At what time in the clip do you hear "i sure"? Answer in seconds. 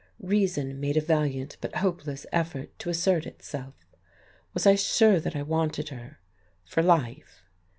4.65-5.19